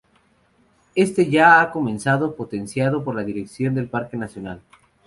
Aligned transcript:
Este 0.95 1.29
ya 1.29 1.61
ha 1.61 1.71
comenzado 1.71 2.35
potenciado 2.35 3.03
por 3.03 3.13
la 3.13 3.21
dirección 3.23 3.75
del 3.75 3.87
parque 3.87 4.17
nacional. 4.17 4.59